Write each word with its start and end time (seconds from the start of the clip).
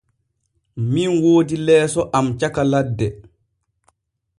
Min 0.91 1.11
woodi 1.23 1.55
leeso 1.67 2.01
am 2.17 2.27
caka 2.39 2.61
ladde. 2.71 3.07